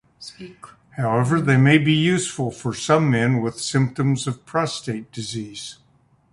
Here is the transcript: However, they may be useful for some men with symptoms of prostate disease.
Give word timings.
However, 0.97 1.39
they 1.39 1.57
may 1.57 1.77
be 1.77 1.93
useful 1.93 2.49
for 2.49 2.73
some 2.73 3.11
men 3.11 3.39
with 3.39 3.61
symptoms 3.61 4.25
of 4.25 4.47
prostate 4.47 5.11
disease. 5.11 5.77